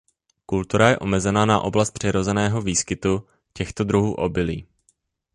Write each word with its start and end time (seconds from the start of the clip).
Kultura 0.51 0.87
je 0.89 0.99
omezena 0.99 1.45
na 1.45 1.59
oblast 1.61 1.91
přirozeného 1.93 2.61
výskytu 2.61 3.23
těchto 3.53 3.83
druhů 3.83 4.13
obilí. 4.13 4.67